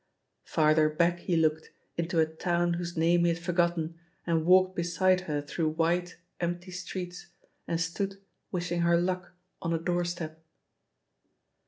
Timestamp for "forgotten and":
3.37-4.47